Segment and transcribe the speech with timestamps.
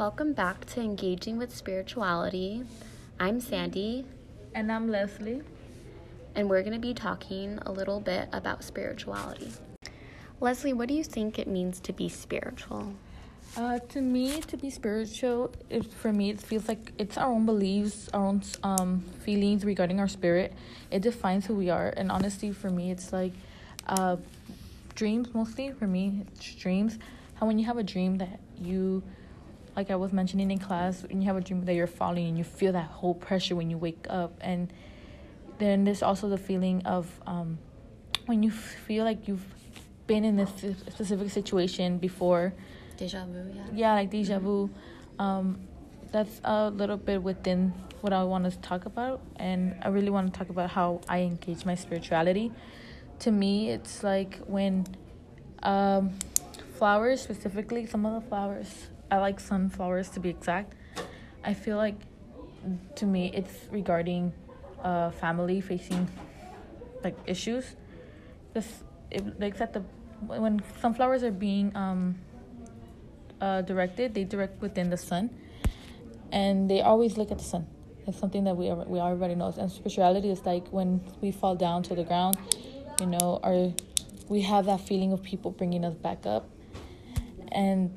[0.00, 2.64] Welcome back to Engaging with Spirituality.
[3.18, 4.06] I'm Sandy,
[4.54, 5.42] And I'm Leslie.
[6.34, 9.52] and we're going to be talking a little bit about spirituality.
[10.40, 12.94] Leslie, what do you think it means to be spiritual?
[13.58, 17.44] Uh, to me, to be spiritual, it, for me, it feels like it's our own
[17.44, 20.54] beliefs, our own um, feelings regarding our spirit.
[20.90, 21.92] It defines who we are.
[21.94, 23.34] And honestly, for me, it's like
[23.86, 24.16] uh,
[24.94, 25.72] dreams mostly.
[25.72, 26.98] For me, it's dreams.
[27.34, 29.02] How when you have a dream that you,
[29.80, 32.36] like I was mentioning in class, when you have a dream that you're falling and
[32.36, 34.32] you feel that whole pressure when you wake up.
[34.42, 34.70] And
[35.58, 37.58] then there's also the feeling of um,
[38.26, 39.46] when you feel like you've
[40.06, 40.50] been in this
[40.94, 42.52] specific situation before
[42.98, 43.62] Deja vu, yeah.
[43.72, 44.68] yeah like deja vu
[45.20, 45.60] um
[46.10, 50.26] that's a little bit within what i want to talk about and i really want
[50.32, 52.50] to talk about how i engage my spirituality
[53.20, 54.84] to me it's like when
[55.62, 56.10] um
[56.76, 60.74] flowers specifically some of the flowers i like sunflowers to be exact
[61.44, 61.96] i feel like
[62.94, 64.32] to me it's regarding
[64.82, 66.08] uh family facing
[67.02, 67.76] like issues
[68.54, 69.82] this it like that the
[70.26, 72.14] when sunflowers are being um
[73.40, 75.30] uh, directed, they direct within the sun,
[76.32, 77.66] and they always look at the sun.
[78.06, 79.52] It's something that we we already know.
[79.56, 82.36] And spirituality is like when we fall down to the ground,
[83.00, 83.72] you know, our
[84.28, 86.48] we have that feeling of people bringing us back up,
[87.52, 87.90] and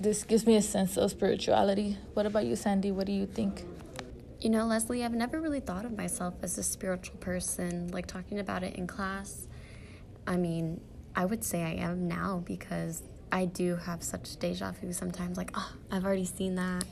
[0.00, 1.98] this gives me a sense of spirituality.
[2.14, 2.92] What about you, Sandy?
[2.92, 3.64] What do you think?
[4.40, 8.38] You know, Leslie, I've never really thought of myself as a spiritual person, like talking
[8.38, 9.48] about it in class.
[10.26, 10.80] I mean,
[11.16, 15.50] I would say I am now because I do have such deja vu sometimes, like,
[15.54, 16.84] oh, I've already seen that,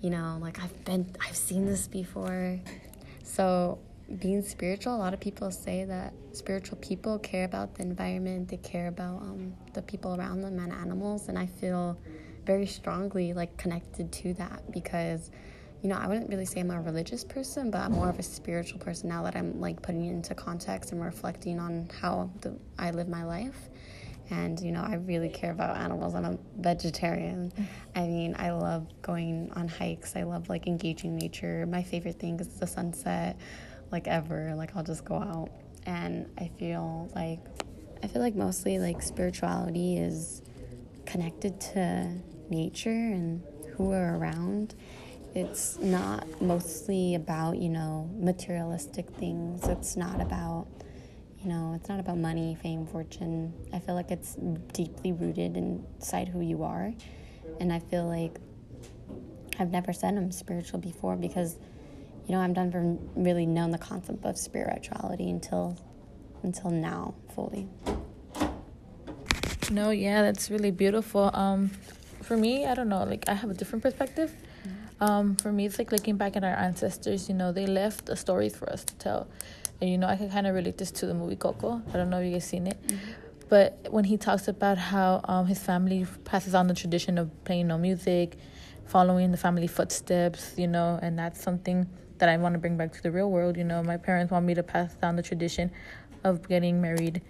[0.00, 2.60] you know, like I've been, I've seen this before.
[3.22, 3.78] So,
[4.18, 8.58] being spiritual, a lot of people say that spiritual people care about the environment, they
[8.58, 11.98] care about um, the people around them and animals, and I feel
[12.44, 15.30] very strongly like connected to that because
[15.84, 18.22] you know, I wouldn't really say I'm a religious person, but I'm more of a
[18.22, 22.90] spiritual person now that I'm like putting into context and reflecting on how the, I
[22.90, 23.68] live my life.
[24.30, 26.14] And, you know, I really care about animals.
[26.14, 27.52] I'm a vegetarian.
[27.94, 30.16] I mean, I love going on hikes.
[30.16, 31.66] I love like engaging nature.
[31.66, 33.36] My favorite thing is the sunset,
[33.92, 34.54] like ever.
[34.54, 35.50] Like, I'll just go out.
[35.84, 37.40] And I feel like,
[38.02, 40.40] I feel like mostly like spirituality is
[41.04, 42.10] connected to
[42.50, 43.42] nature and
[43.76, 44.74] who we're around
[45.34, 49.66] it's not mostly about you know materialistic things.
[49.66, 50.68] It's not about
[51.40, 53.52] you know it's not about money fame fortune.
[53.72, 54.36] I feel like it's
[54.72, 56.92] deeply rooted inside who you are.
[57.60, 58.38] And i feel like
[59.58, 61.56] i've never said i'm spiritual before because
[62.26, 65.78] you know i've never really known the concept of spirituality until
[66.42, 67.68] until now fully.
[69.70, 71.30] No, yeah, that's really beautiful.
[71.32, 71.70] Um,
[72.24, 74.32] for me, I don't know, like I have a different perspective.
[75.00, 77.28] Um, for me, it's like looking back at our ancestors.
[77.28, 79.26] You know, they left the stories for us to tell,
[79.80, 81.82] and you know, I can kind of relate this to the movie Coco.
[81.92, 82.78] I don't know if you guys seen it,
[83.48, 87.66] but when he talks about how um his family passes on the tradition of playing
[87.66, 88.36] no music,
[88.86, 91.86] following the family footsteps, you know, and that's something
[92.18, 93.56] that I want to bring back to the real world.
[93.56, 95.70] You know, my parents want me to pass down the tradition
[96.22, 97.20] of getting married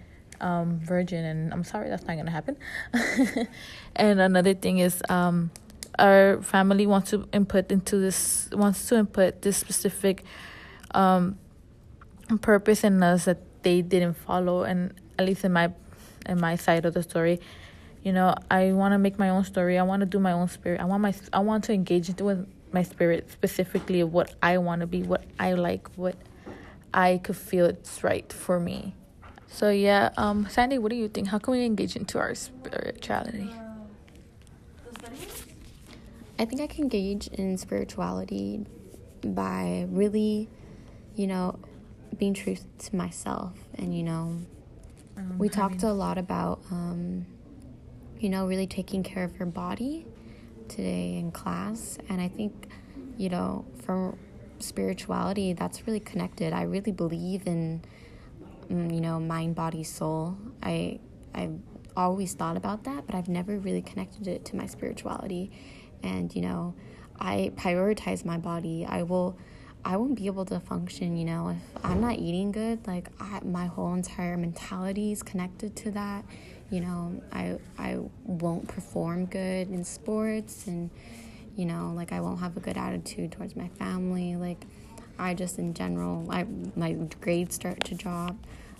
[0.45, 2.55] um, virgin, and I'm sorry that's not gonna happen.
[3.95, 5.49] and another thing is, um,
[5.97, 10.23] our family wants to input into this wants to input this specific
[10.91, 11.39] um,
[12.41, 15.73] purpose in us that they didn't follow, and at least in my
[16.27, 17.39] in my side of the story.
[18.03, 19.79] You know, I want to make my own story.
[19.79, 20.79] I want to do my own spirit.
[20.79, 24.81] I want my I want to engage with my spirit specifically of what I want
[24.81, 26.15] to be, what I like, what
[26.93, 28.93] I could feel it's right for me.
[29.47, 31.27] So yeah, um, Sandy, what do you think?
[31.27, 33.49] How can we engage into our spirituality?
[36.37, 38.65] I think I can engage in spirituality
[39.23, 40.49] by really,
[41.15, 41.57] you know,
[42.17, 43.53] being true to myself.
[43.75, 44.41] And, you know,
[45.17, 47.25] Um, we talked a lot about, um,
[48.19, 50.05] you know, really taking care of your body
[50.67, 51.97] today in class.
[52.09, 52.67] And I think,
[53.17, 54.15] you know, for
[54.59, 56.51] spirituality, that's really connected.
[56.51, 57.81] I really believe in,
[58.69, 60.37] Mm, you know, mind, body, soul.
[60.63, 60.99] I,
[61.33, 61.59] I've
[61.95, 65.51] always thought about that, but I've never really connected it to my spirituality.
[66.03, 66.75] And, you know,
[67.19, 68.85] I prioritize my body.
[68.87, 69.37] I will.
[69.87, 72.87] I won't be able to function, you know, if I'm not eating good.
[72.87, 76.25] Like I, my whole entire mentality is connected to that.
[76.71, 80.89] You know, I I won't perform good in sports, and
[81.55, 84.35] you know, like I won't have a good attitude towards my family.
[84.35, 84.65] Like
[85.17, 86.45] I just in general, I
[86.75, 88.35] my grades start to drop,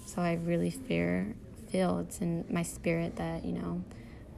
[0.06, 1.36] so I really fear
[1.70, 3.84] feel it's in my spirit that you know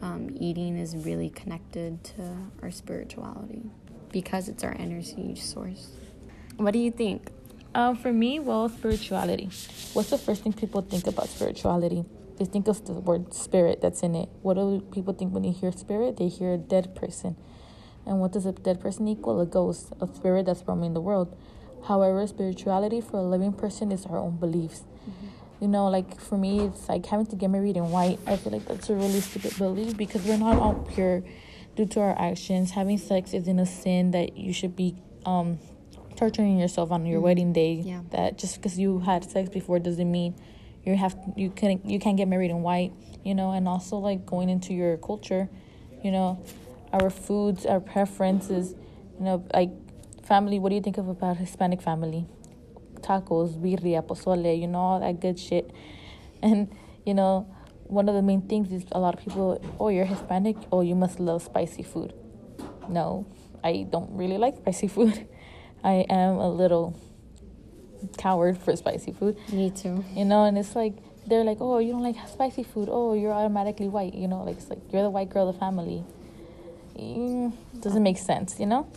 [0.01, 3.63] um, eating is really connected to our spirituality
[4.11, 5.89] because it's our energy source.
[6.57, 7.31] What do you think?
[7.75, 9.49] Um, for me, well, spirituality.
[9.94, 12.05] What's the first thing people think about spirituality?
[12.38, 14.29] They think of the word spirit that's in it.
[14.41, 16.17] What do people think when they hear spirit?
[16.17, 17.35] They hear a dead person.
[18.05, 19.41] And what does a dead person equal?
[19.41, 21.38] A ghost, a spirit that's roaming the world.
[21.85, 24.83] However, spirituality for a living person is our own beliefs.
[25.09, 25.27] Mm-hmm.
[25.62, 28.19] You know, like for me, it's like having to get married in white.
[28.27, 31.24] I feel like that's a really stupid belief because we're not all pure
[31.75, 32.71] due to our actions.
[32.71, 34.95] Having sex isn't a sin that you should be
[35.25, 35.57] um,
[36.15, 37.25] torturing yourself on your mm-hmm.
[37.25, 37.74] wedding day.
[37.74, 38.01] Yeah.
[38.12, 40.35] That just because you had sex before doesn't mean
[40.85, 42.94] you have you can't you can't get married in white.
[43.23, 45.50] You know, and also like going into your culture.
[46.03, 46.44] You know,
[46.94, 48.75] our foods, our preferences.
[49.18, 49.71] You know, like
[50.27, 50.59] family.
[50.59, 52.25] What do you think of about Hispanic family?
[53.01, 54.59] Tacos, birria, pozole.
[54.59, 55.71] You know all that good shit,
[56.41, 56.69] and
[57.06, 57.47] you know
[57.88, 60.95] one of the main things is a lot of people, oh, you're Hispanic, oh, you
[60.95, 62.13] must love spicy food.
[62.89, 63.25] No,
[63.63, 65.27] I don't really like spicy food.
[65.83, 67.00] I am a little
[68.18, 69.38] coward for spicy food.
[69.51, 70.03] Me too.
[70.13, 70.95] You know, and it's like
[71.27, 72.89] they're like, oh, you don't like spicy food.
[72.91, 74.13] Oh, you're automatically white.
[74.13, 76.03] You know, like it's like you're the white girl of the family.
[76.97, 78.91] Mm, doesn't make sense, you know.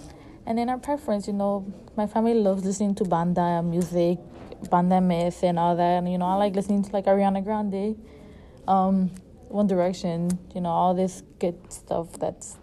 [0.46, 4.18] And then our preference, you know, my family loves listening to banda music,
[4.70, 5.98] banda myth, and all that.
[5.98, 7.96] And you know, I like listening to like Ariana Grande,
[8.66, 9.10] um,
[9.48, 10.38] One Direction.
[10.54, 12.56] You know, all this good stuff that's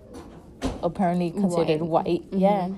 [0.83, 2.06] apparently considered white.
[2.06, 2.31] white.
[2.31, 2.39] Mm-hmm.
[2.39, 2.69] Yeah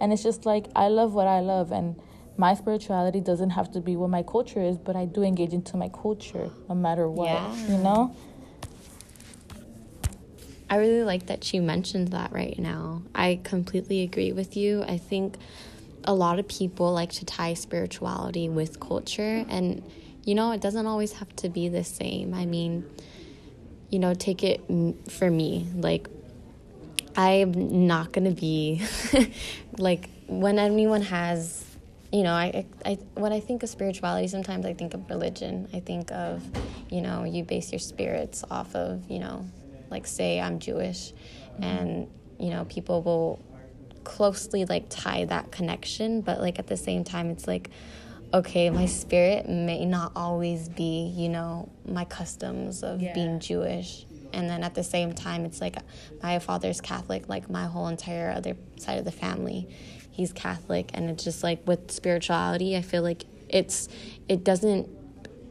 [0.00, 2.00] and it's just like I love what I love and
[2.36, 5.78] my spirituality doesn't have to be what my culture is, but I do engage into
[5.78, 7.66] my culture no matter what, yeah.
[7.68, 8.14] you know?
[10.68, 13.02] I really like that you mentioned that right now.
[13.14, 14.82] I completely agree with you.
[14.82, 15.36] I think
[16.04, 19.82] a lot of people like to tie spirituality with culture, and
[20.24, 22.34] you know, it doesn't always have to be the same.
[22.34, 22.84] I mean,
[23.90, 24.60] you know, take it
[25.08, 25.68] for me.
[25.76, 26.08] Like,
[27.16, 28.82] I'm not gonna be
[29.78, 31.64] like when anyone has
[32.12, 35.80] you know I, I when i think of spirituality sometimes i think of religion i
[35.80, 36.42] think of
[36.88, 39.44] you know you base your spirits off of you know
[39.90, 41.12] like say i'm jewish
[41.60, 43.42] and you know people will
[44.04, 47.70] closely like tie that connection but like at the same time it's like
[48.32, 53.12] okay my spirit may not always be you know my customs of yeah.
[53.14, 55.76] being jewish and then at the same time it's like
[56.22, 59.68] my father's catholic like my whole entire other side of the family
[60.10, 63.88] he's catholic and it's just like with spirituality i feel like it's
[64.28, 64.88] it doesn't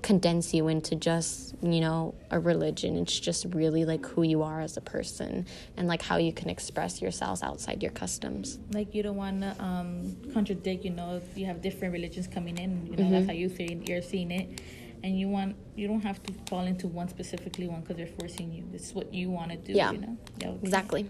[0.02, 2.98] condense you into just you know a religion.
[2.98, 5.46] It's just really like who you are as a person
[5.78, 8.60] and like how you can express yourselves outside your customs.
[8.72, 12.88] Like you don't want to um contradict you know you have different religions coming in
[12.88, 13.12] you know mm-hmm.
[13.12, 14.62] that's how you see you're seeing it.
[15.04, 18.52] And you want you don't have to fall into one specifically one because they're forcing
[18.52, 18.64] you.
[18.74, 20.18] It's what you want to do yeah, you know?
[20.40, 21.10] Yeah exactly.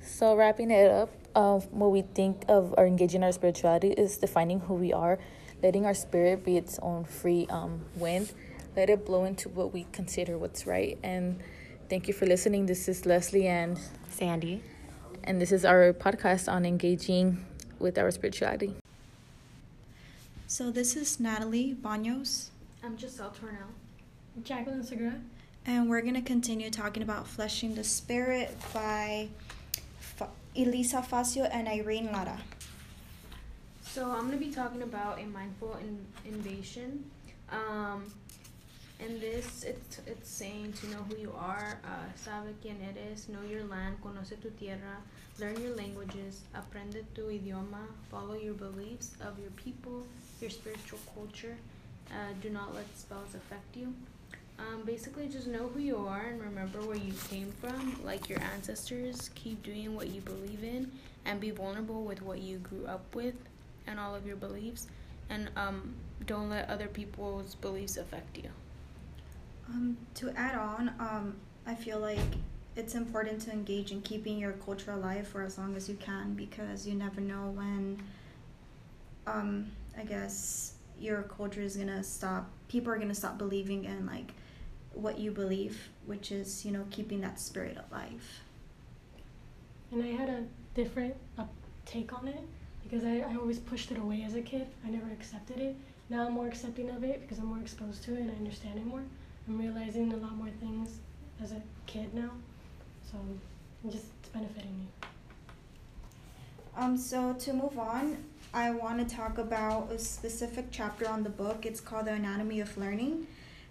[0.00, 4.60] So wrapping it up uh, what we think of or engaging our spirituality is defining
[4.60, 5.18] who we are
[5.62, 8.32] letting our spirit be its own free um, wind
[8.76, 11.40] let it blow into what we consider what's right and
[11.88, 13.78] thank you for listening this is leslie and
[14.08, 14.62] sandy
[15.24, 17.44] and this is our podcast on engaging
[17.78, 18.74] with our spirituality
[20.50, 22.48] so this is Natalie Banos.
[22.82, 23.68] I'm Giselle Tornell.
[24.34, 25.12] I'm Jacqueline Segura.
[25.66, 29.28] And we're going to continue talking about Fleshing the Spirit by
[30.00, 32.40] F- Elisa Facio and Irene Lara.
[33.82, 37.04] So I'm going to be talking about a mindful in- invasion.
[37.52, 38.06] Um,
[39.00, 43.42] and this, it's, it's saying to know who you are, uh, sabe quién eres, know
[43.48, 44.98] your land, conoce tu tierra,
[45.38, 50.04] learn your languages, aprende tu idioma, follow your beliefs of your people,
[50.40, 51.56] your spiritual culture.
[52.10, 53.94] Uh, do not let spells affect you.
[54.58, 58.40] Um, basically, just know who you are and remember where you came from, like your
[58.40, 59.30] ancestors.
[59.36, 60.90] Keep doing what you believe in
[61.24, 63.36] and be vulnerable with what you grew up with
[63.86, 64.88] and all of your beliefs.
[65.30, 65.94] And um,
[66.26, 68.50] don't let other people's beliefs affect you.
[69.68, 72.18] Um, to add on, um, I feel like
[72.76, 76.34] it's important to engage in keeping your culture alive for as long as you can
[76.34, 78.00] because you never know when,
[79.26, 82.50] um, I guess, your culture is gonna stop.
[82.68, 84.32] People are gonna stop believing in like
[84.94, 88.24] what you believe, which is you know keeping that spirit alive.
[89.92, 90.44] And I had a
[90.74, 91.44] different uh,
[91.84, 92.40] take on it
[92.82, 94.66] because I, I always pushed it away as a kid.
[94.84, 95.76] I never accepted it.
[96.10, 98.78] Now I'm more accepting of it because I'm more exposed to it and I understand
[98.78, 99.02] it more.
[99.48, 100.98] I'm realizing a lot more things
[101.42, 102.30] as a kid now.
[103.10, 103.16] So
[103.90, 104.86] just it's benefiting me.
[106.76, 108.18] Um, so to move on,
[108.52, 111.64] I want to talk about a specific chapter on the book.
[111.64, 113.26] It's called The Anatomy of Learning.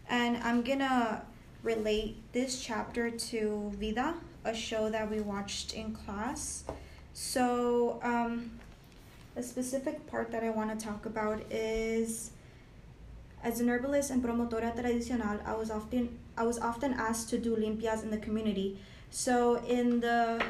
[0.09, 1.21] And I'm gonna
[1.61, 4.15] relate this chapter to Vida,
[4.45, 6.63] a show that we watched in class.
[7.13, 8.51] So, um,
[9.35, 12.31] a specific part that I want to talk about is
[13.47, 17.55] as an herbalist and promotora tradicional, I was often I was often asked to do
[17.55, 18.77] limpias in the community.
[19.09, 20.43] So in the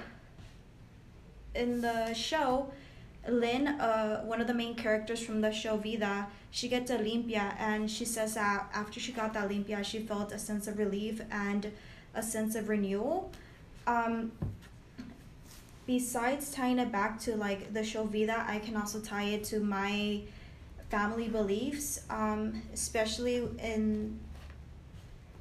[1.53, 2.71] in the show,
[3.27, 7.53] Lynn, uh, one of the main characters from the show Vida, she gets a limpia
[7.59, 11.21] and she says that after she got that limpia, she felt a sense of relief
[11.29, 11.71] and
[12.15, 13.31] a sense of renewal.
[13.85, 14.31] Um,
[15.85, 19.59] besides tying it back to like the show Vida, I can also tie it to
[19.59, 20.21] my
[20.89, 24.19] family beliefs, um, especially in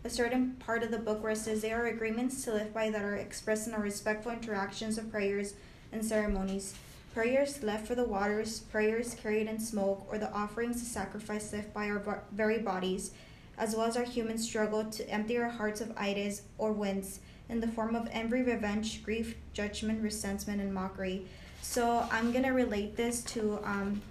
[0.04, 2.90] a certain part of the book where it says there are agreements to live by
[2.90, 5.54] that are expressed in our respectful interactions of prayers
[5.92, 6.74] and ceremonies.
[7.12, 11.72] Prayers left for the waters, prayers carried in smoke, or the offerings of sacrifice left
[11.72, 13.12] by our very bodies,
[13.56, 17.60] as well as our human struggle to empty our hearts of ides or winds in
[17.60, 21.24] the form of envy, revenge, grief, judgment, resentment, and mockery.
[21.62, 24.02] So I'm gonna relate this to um,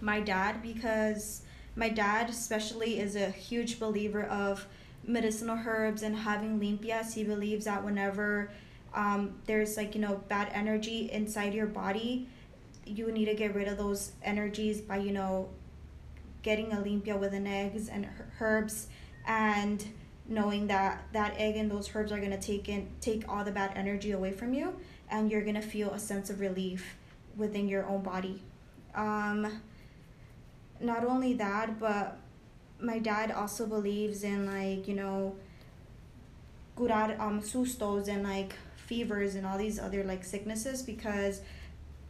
[0.00, 1.42] my dad because
[1.76, 4.66] my dad especially is a huge believer of
[5.04, 7.14] medicinal herbs and having limpias.
[7.14, 8.50] He believes that whenever
[8.94, 12.26] um, there's like you know bad energy inside your body
[12.86, 15.48] you need to get rid of those energies by you know
[16.42, 18.08] getting a limpia with an eggs and
[18.40, 18.86] herbs
[19.26, 19.84] and
[20.26, 23.50] knowing that that egg and those herbs are going to take in take all the
[23.50, 24.74] bad energy away from you
[25.10, 26.96] and you're going to feel a sense of relief
[27.36, 28.42] within your own body.
[28.94, 29.60] Um,
[30.80, 32.18] not only that, but
[32.80, 35.34] my dad also believes in like you know
[36.76, 38.54] curar um sustos and like
[38.86, 41.40] fevers and all these other like sicknesses because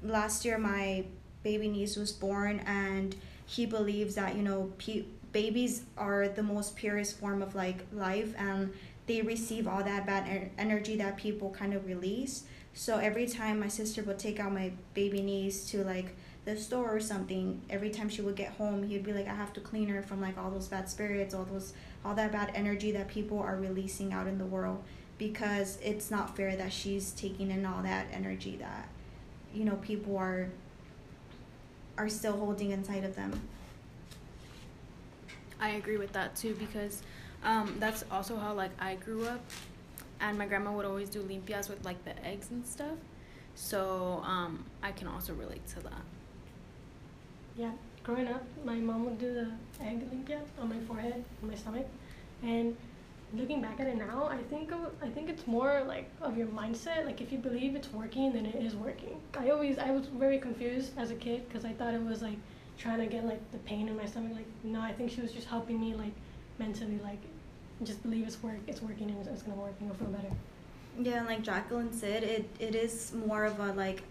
[0.02, 1.04] last year my
[1.42, 6.76] baby niece was born and he believes that you know pe- babies are the most
[6.76, 8.72] purest form of like life and
[9.06, 12.44] they receive all that bad er- energy that people kind of release.
[12.75, 16.14] So every time my sister would take out my baby niece to like
[16.48, 19.52] the store or something, every time she would get home, he'd be like, I have
[19.52, 21.74] to clean her from like all those bad spirits, all those
[22.04, 24.82] all that bad energy that people are releasing out in the world
[25.18, 28.88] because it's not fair that she's taking in all that energy that
[29.52, 30.48] you know people are
[31.98, 33.38] are still holding inside of them.
[35.60, 37.02] I agree with that too because
[37.44, 39.40] um, that's also how like I grew up,
[40.20, 42.96] and my grandma would always do limpias with like the eggs and stuff.
[43.54, 46.02] So um, I can also relate to that
[47.58, 47.72] yeah,
[48.04, 49.50] growing up, my mom would do the
[49.84, 51.86] egg limpia on my forehead, on my stomach,
[52.42, 52.76] and
[53.34, 54.72] looking back at it now, I think
[55.02, 57.04] I think it's more like of your mindset.
[57.04, 59.20] Like if you believe it's working, then it is working.
[59.36, 62.38] I always I was very confused as a kid because I thought it was like
[62.78, 64.32] trying to get like the pain in my stomach.
[64.34, 66.14] Like no, I think she was just helping me like
[66.58, 67.20] mentally like
[67.84, 70.32] just believe it's work it's working and it's, gonna work and you'll feel better.
[71.00, 74.02] Yeah, and like Jacqueline said, it it is more of a like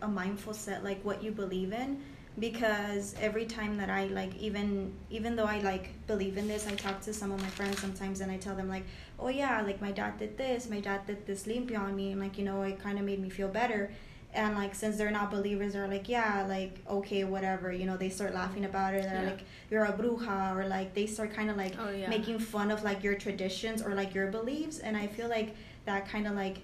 [0.00, 2.02] a mindful set, like what you believe in
[2.38, 6.74] because every time that I like even even though I like believe in this, I
[6.74, 8.84] talk to some of my friends sometimes and I tell them like,
[9.18, 12.20] oh yeah, like my dad did this, my dad did this limpia on me, and
[12.20, 13.90] like you know it kind of made me feel better.
[14.34, 17.72] And like since they're not believers, they're like, yeah, like okay, whatever.
[17.72, 18.70] You know, they start laughing mm-hmm.
[18.70, 19.04] about it.
[19.04, 19.30] They're yeah.
[19.30, 19.40] like,
[19.70, 22.10] you're a bruja, or like they start kind of like oh, yeah.
[22.10, 24.78] making fun of like your traditions or like your beliefs.
[24.78, 26.58] And I feel like that kind of like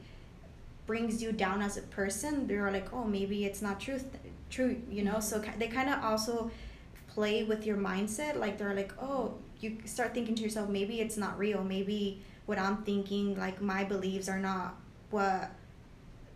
[0.86, 2.46] brings you down as a person.
[2.46, 4.04] They're like, oh, maybe it's not truth
[4.52, 6.50] true you know so they kind of also
[7.08, 11.16] play with your mindset like they're like oh you start thinking to yourself maybe it's
[11.16, 14.76] not real maybe what i'm thinking like my beliefs are not
[15.10, 15.50] what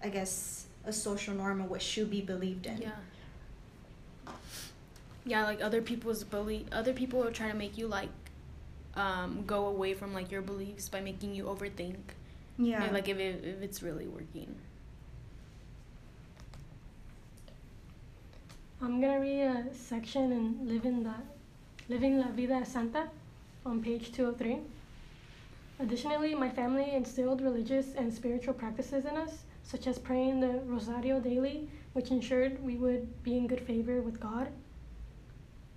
[0.03, 2.79] i guess a social norm or what should be believed in.
[2.79, 2.91] Yeah.
[5.25, 8.09] Yeah like other people's belief other people are trying to make you like
[8.95, 11.99] um, go away from like your beliefs by making you overthink.
[12.57, 12.89] Yeah.
[12.91, 14.57] Like if, it, if it's really working
[18.87, 21.15] I'm gonna read a section in Living the
[21.89, 23.09] Living La Vida Santa
[23.65, 24.61] on page 203.
[25.81, 31.19] Additionally, my family instilled religious and spiritual practices in us, such as praying the Rosario
[31.19, 34.53] daily, which ensured we would be in good favor with God.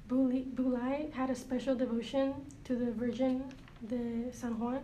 [0.08, 2.36] Bulay had a special devotion
[2.66, 3.52] to the Virgen
[3.88, 4.84] de San Juan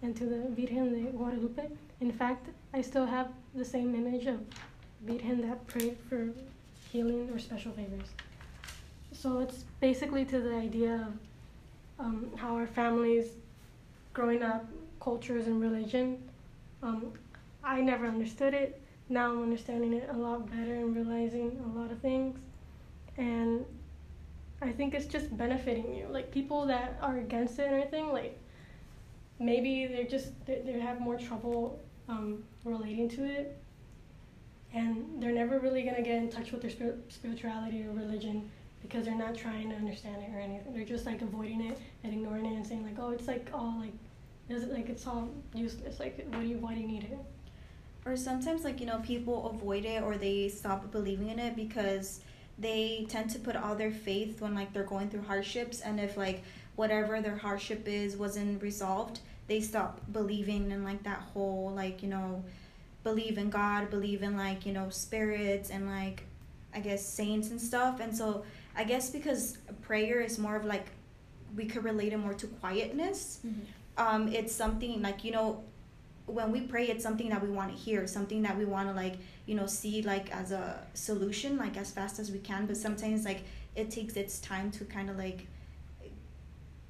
[0.00, 1.68] and to the Virgen de Guadalupe.
[2.00, 4.40] In fact, I still have the same image of
[5.06, 6.32] Virgen that prayed for
[6.90, 8.08] healing or special favors.
[9.12, 13.26] So it's basically to the idea of um, how our families,
[14.12, 14.66] growing up,
[15.00, 16.22] cultures and religion.
[16.82, 17.12] Um,
[17.64, 18.80] I never understood it.
[19.08, 22.38] Now I'm understanding it a lot better and realizing a lot of things.
[23.16, 23.64] And
[24.60, 26.06] I think it's just benefiting you.
[26.10, 28.38] Like people that are against it or anything, like
[29.38, 31.78] maybe they're just they, they have more trouble
[32.08, 33.58] um, relating to it
[34.74, 38.50] and they're never really going to get in touch with their spir- spirituality or religion
[38.82, 40.72] because they're not trying to understand it or anything.
[40.72, 43.76] They're just like avoiding it and ignoring it and saying like oh it's like all
[43.80, 43.92] like
[44.48, 45.98] is it like it's all useless.
[45.98, 47.18] Like what do you why do you need it?
[48.04, 52.20] Or sometimes like you know people avoid it or they stop believing in it because
[52.58, 56.16] they tend to put all their faith when like they're going through hardships and if
[56.16, 56.42] like
[56.76, 62.08] whatever their hardship is wasn't resolved they stop believing in like that whole like you
[62.08, 62.42] know
[63.08, 66.18] believe in god believe in like you know spirits and like
[66.74, 67.94] i guess saints and stuff.
[68.04, 68.26] And so
[68.80, 69.42] i guess because
[69.88, 70.86] prayer is more of like
[71.58, 73.20] we could relate it more to quietness
[74.04, 75.48] um it's something like you know
[76.26, 78.94] when we pray it's something that we want to hear something that we want to
[78.94, 82.66] like you know see like as a solution like as fast as we can.
[82.66, 83.42] But sometimes like
[83.76, 85.46] it takes its time to kind of like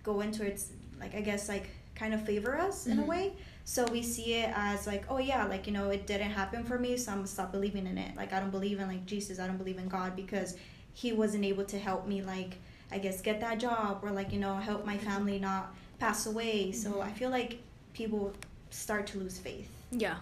[0.03, 0.71] go into its
[1.01, 3.07] like i guess like kind of favor us in a Mhm.
[3.07, 3.33] way
[3.65, 6.79] so we see it as like oh yeah like you know it didn't happen for
[6.79, 9.39] me so i'm gonna stop believing in it like i don't believe in like jesus
[9.41, 10.57] i don't believe in god because
[10.93, 12.59] he wasn't able to help me like
[12.93, 16.71] i guess get that job or like you know help my family not pass away
[16.71, 17.03] so Mhm.
[17.09, 17.59] i feel like
[17.95, 18.33] people
[18.71, 20.17] start to lose faith Yeah.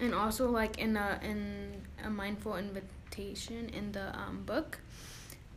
[0.00, 1.72] And also, like in a in
[2.04, 4.78] a mindful invitation in the um, book,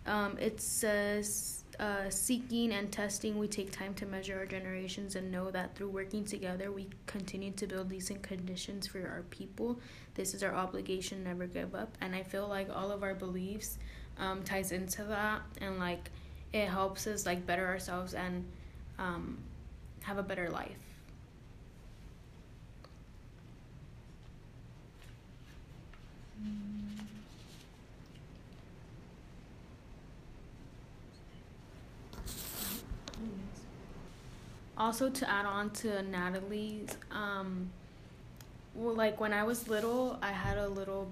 [0.07, 5.31] um, it says, uh, "Seeking and testing, we take time to measure our generations and
[5.31, 9.79] know that through working together, we continue to build decent conditions for our people.
[10.15, 11.23] This is our obligation.
[11.23, 13.77] Never give up." And I feel like all of our beliefs
[14.17, 16.09] um, ties into that, and like
[16.53, 18.45] it helps us like better ourselves and
[18.99, 19.37] um,
[20.03, 20.77] have a better life.
[34.77, 37.69] Also, to add on to Natalie's, um,
[38.73, 41.11] well, like when I was little, I had a little,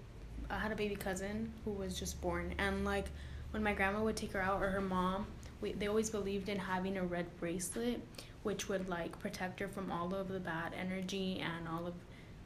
[0.50, 3.06] I had a baby cousin who was just born, and like
[3.52, 5.28] when my grandma would take her out or her mom,
[5.62, 8.02] we they always believed in having a red bracelet,
[8.44, 11.94] which would like protect her from all of the bad energy and all of,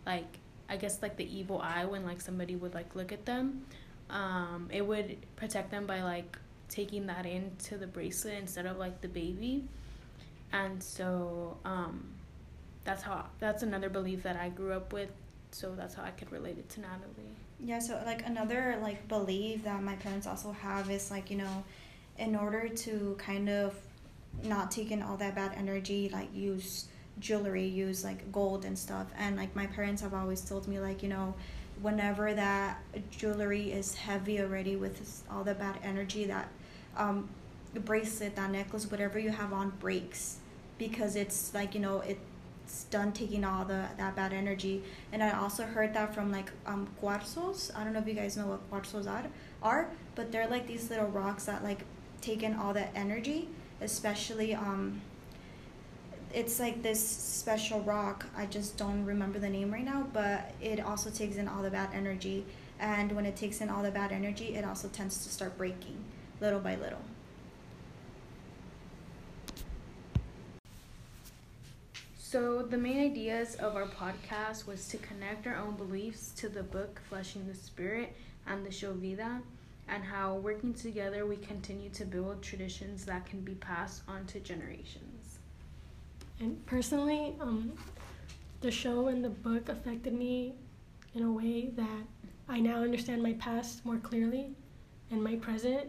[0.06, 3.66] like I guess like the evil eye when like somebody would like look at them,
[4.10, 6.38] um, it would protect them by like
[6.70, 9.64] taking that into the bracelet instead of like the baby
[10.54, 12.06] and so um,
[12.86, 15.10] that's how that's another belief that I grew up with.
[15.52, 17.36] So that's how I could relate it to Natalie.
[17.60, 21.64] Yeah, so like another like belief that my parents also have is like, you know,
[22.18, 23.76] in order to kind of
[24.44, 26.88] not take in all that bad energy, like use
[27.20, 29.08] jewelry, use like gold and stuff.
[29.18, 31.34] And like my parents have always told me like, you know,
[31.82, 32.80] whenever that
[33.12, 36.48] jewelry is heavy already with all the bad energy that
[36.96, 37.30] um
[37.86, 40.38] bracelet, that necklace, whatever you have on breaks
[40.90, 45.32] because it's like, you know, it's done taking all the that bad energy and I
[45.32, 46.88] also heard that from like um.
[47.02, 49.26] I don't know if you guys know what cuarzos are,
[49.62, 51.82] are, but they're like these little rocks that like
[52.22, 53.50] take in all that energy,
[53.82, 55.02] especially um
[56.34, 58.26] it's like this special rock.
[58.36, 61.70] I just don't remember the name right now, but it also takes in all the
[61.70, 62.44] bad energy.
[62.80, 65.98] And when it takes in all the bad energy, it also tends to start breaking
[66.42, 67.02] little by little.
[72.34, 76.64] So the main ideas of our podcast was to connect our own beliefs to the
[76.64, 78.16] book Fleshing the Spirit
[78.48, 79.40] and the show Vida,
[79.88, 84.40] and how working together we continue to build traditions that can be passed on to
[84.40, 85.38] generations.
[86.40, 87.72] And personally, um,
[88.62, 90.56] the show and the book affected me
[91.14, 92.02] in a way that
[92.50, 94.56] I now understand my past more clearly
[95.12, 95.88] and my present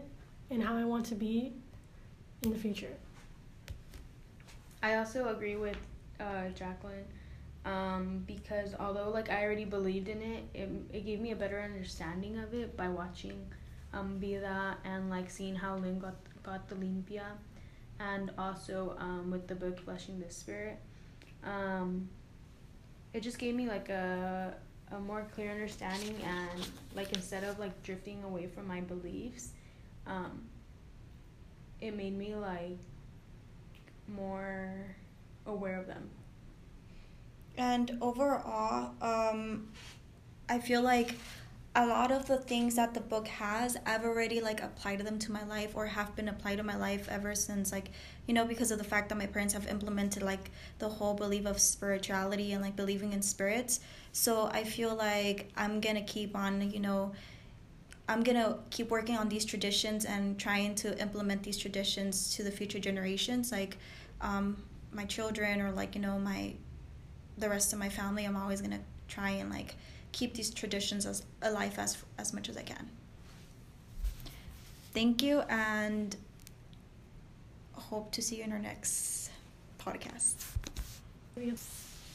[0.51, 1.53] and how I want to be
[2.43, 2.93] in the future.
[4.83, 5.77] I also agree with
[6.19, 7.05] uh, Jacqueline
[7.65, 11.59] um, because although like I already believed in it, it, it gave me a better
[11.59, 13.51] understanding of it by watching
[13.91, 17.23] um, Vida and like seeing how Lynn got, got the limpia
[17.99, 20.79] and also um, with the book Fleshing the Spirit.
[21.43, 22.07] Um,
[23.13, 24.53] it just gave me like a,
[24.91, 29.49] a more clear understanding and like instead of like drifting away from my beliefs,
[30.05, 30.43] um,
[31.81, 32.77] it made me like
[34.07, 34.95] more
[35.45, 36.09] aware of them.
[37.57, 39.69] And overall, um,
[40.49, 41.15] I feel like
[41.77, 45.31] a lot of the things that the book has, I've already like applied them to
[45.31, 47.91] my life or have been applied to my life ever since like,
[48.27, 51.45] you know, because of the fact that my parents have implemented like the whole belief
[51.45, 53.81] of spirituality and like believing in spirits.
[54.13, 57.11] So I feel like I'm gonna keep on, you know,
[58.07, 62.51] I'm gonna keep working on these traditions and trying to implement these traditions to the
[62.51, 63.77] future generations, like
[64.21, 64.63] um,
[64.95, 66.53] my children or like you know my
[67.37, 68.25] the rest of my family.
[68.25, 69.75] I'm always gonna try and like
[70.11, 72.89] keep these traditions as alive as as much as I can.
[74.93, 76.15] Thank you, and
[77.73, 79.29] hope to see you in our next
[79.79, 80.35] podcast.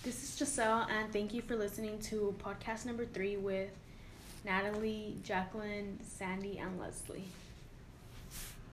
[0.03, 3.71] This is Giselle, and thank you for listening to podcast number three with
[4.47, 7.25] Natalie, Jacqueline, Sandy, and Leslie.